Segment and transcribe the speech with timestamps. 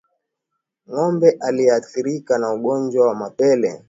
[0.89, 3.79] Ngombe aliyeathirika na ugonjwa wa mapele